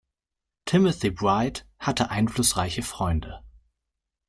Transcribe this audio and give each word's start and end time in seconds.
Timothy 0.65 1.09
Bright 1.11 1.67
hatte 1.77 2.09
einflussreiche 2.09 2.81
Freunde. 2.81 3.43